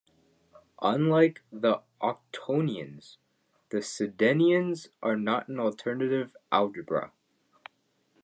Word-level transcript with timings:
Unlike 0.81 1.43
the 1.51 1.83
octonions, 2.01 3.17
the 3.69 3.81
sedenions 3.83 4.87
are 5.03 5.15
not 5.15 5.47
an 5.47 5.59
alternative 5.59 6.35
algebra. 6.51 7.11